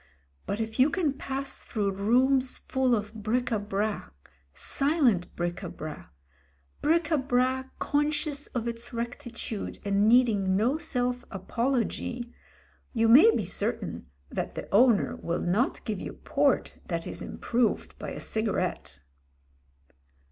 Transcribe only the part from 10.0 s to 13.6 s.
needing no self apology 9 you may be